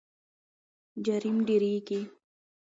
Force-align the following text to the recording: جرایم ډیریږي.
جرایم 1.05 1.37
ډیریږي. 1.47 2.01